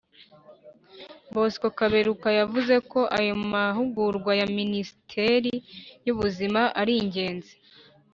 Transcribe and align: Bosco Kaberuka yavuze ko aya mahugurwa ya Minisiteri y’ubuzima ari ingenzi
Bosco 1.33 1.67
Kaberuka 1.77 2.27
yavuze 2.39 2.75
ko 2.91 2.99
aya 3.19 3.35
mahugurwa 3.51 4.31
ya 4.39 4.47
Minisiteri 4.57 5.53
y’ubuzima 6.05 6.61
ari 6.81 6.93
ingenzi 7.01 7.53